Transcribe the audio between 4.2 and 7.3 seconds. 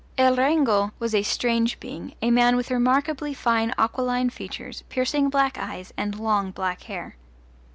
features, piercing black eyes, and long black hair.